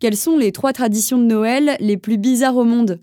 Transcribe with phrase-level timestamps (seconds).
[0.00, 3.02] Quelles sont les trois traditions de Noël les plus bizarres au monde?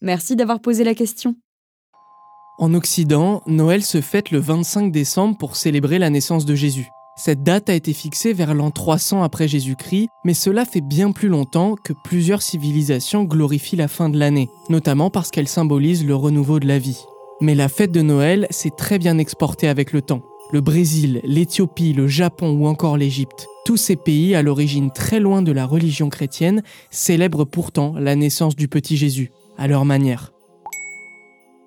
[0.00, 1.34] Merci d'avoir posé la question.
[2.60, 6.88] En Occident, Noël se fête le 25 décembre pour célébrer la naissance de Jésus.
[7.16, 11.28] Cette date a été fixée vers l'an 300 après Jésus-Christ, mais cela fait bien plus
[11.28, 16.60] longtemps que plusieurs civilisations glorifient la fin de l'année, notamment parce qu'elle symbolise le renouveau
[16.60, 17.02] de la vie.
[17.40, 20.22] Mais la fête de Noël s'est très bien exportée avec le temps.
[20.50, 25.42] Le Brésil, l'Éthiopie, le Japon ou encore l'Égypte, tous ces pays à l'origine très loin
[25.42, 30.32] de la religion chrétienne célèbrent pourtant la naissance du petit Jésus, à leur manière.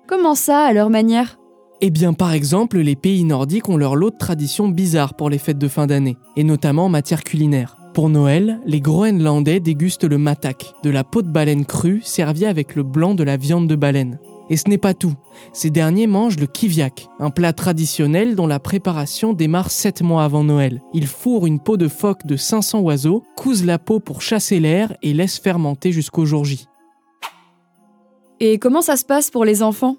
[0.08, 1.38] Comment ça, à leur manière?
[1.80, 5.38] Eh bien, par exemple, les pays nordiques ont leur lot de traditions bizarres pour les
[5.38, 7.76] fêtes de fin d'année, et notamment en matière culinaire.
[7.94, 12.74] Pour Noël, les Groenlandais dégustent le matak, de la peau de baleine crue servie avec
[12.74, 14.18] le blanc de la viande de baleine.
[14.50, 15.14] Et ce n'est pas tout.
[15.52, 20.44] Ces derniers mangent le kiviak, un plat traditionnel dont la préparation démarre 7 mois avant
[20.44, 20.82] Noël.
[20.92, 24.94] Ils fourrent une peau de phoque de 500 oiseaux, cousent la peau pour chasser l'air
[25.02, 26.66] et laissent fermenter jusqu'au jour J.
[28.40, 29.96] Et comment ça se passe pour les enfants?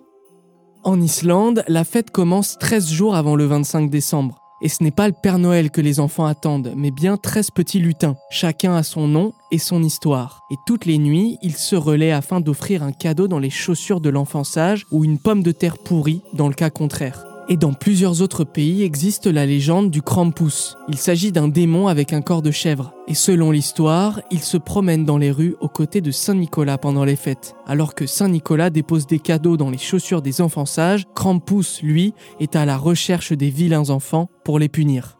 [0.83, 4.42] En Islande, la fête commence 13 jours avant le 25 décembre.
[4.63, 7.79] Et ce n'est pas le Père Noël que les enfants attendent, mais bien 13 petits
[7.79, 8.15] lutins.
[8.31, 10.41] Chacun a son nom et son histoire.
[10.51, 14.09] Et toutes les nuits, ils se relaient afin d'offrir un cadeau dans les chaussures de
[14.09, 17.32] l'enfant sage ou une pomme de terre pourrie dans le cas contraire.
[17.49, 20.77] Et dans plusieurs autres pays existe la légende du Krampus.
[20.87, 22.93] Il s'agit d'un démon avec un corps de chèvre.
[23.09, 27.03] Et selon l'histoire, il se promène dans les rues aux côtés de Saint Nicolas pendant
[27.03, 27.55] les fêtes.
[27.67, 32.13] Alors que Saint Nicolas dépose des cadeaux dans les chaussures des enfants sages, Krampus, lui,
[32.39, 35.17] est à la recherche des vilains enfants pour les punir.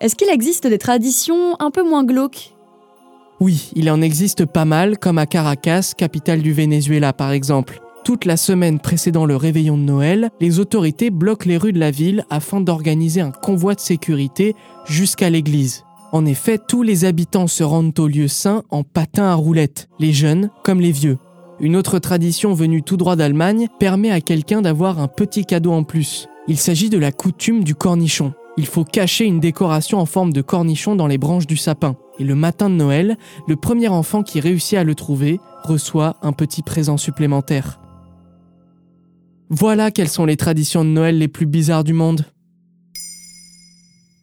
[0.00, 2.54] Est-ce qu'il existe des traditions un peu moins glauques?
[3.40, 7.80] Oui, il en existe pas mal, comme à Caracas, capitale du Venezuela par exemple.
[8.04, 11.90] Toute la semaine précédant le réveillon de Noël, les autorités bloquent les rues de la
[11.90, 15.84] ville afin d'organiser un convoi de sécurité jusqu'à l'église.
[16.12, 20.12] En effet, tous les habitants se rendent au lieu saint en patin à roulettes, les
[20.12, 21.16] jeunes comme les vieux.
[21.60, 25.82] Une autre tradition venue tout droit d'Allemagne permet à quelqu'un d'avoir un petit cadeau en
[25.82, 26.28] plus.
[26.46, 28.34] Il s'agit de la coutume du cornichon.
[28.58, 31.96] Il faut cacher une décoration en forme de cornichon dans les branches du sapin.
[32.18, 33.16] Et le matin de Noël,
[33.48, 37.80] le premier enfant qui réussit à le trouver reçoit un petit présent supplémentaire.
[39.56, 42.24] Voilà quelles sont les traditions de Noël les plus bizarres du monde.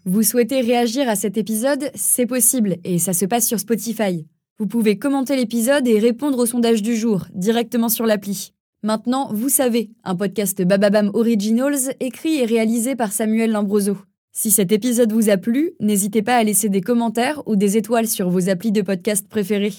[0.03, 1.90] Vous souhaitez réagir à cet épisode?
[1.96, 4.28] C'est possible et ça se passe sur Spotify.
[4.59, 8.52] Vous pouvez commenter l'épisode et répondre au sondage du jour directement sur l'appli.
[8.84, 14.00] Maintenant, vous savez, un podcast Bababam Originals écrit et réalisé par Samuel Lambroso.
[14.34, 18.08] Si cet épisode vous a plu, n'hésitez pas à laisser des commentaires ou des étoiles
[18.08, 19.75] sur vos applis de podcast préférés.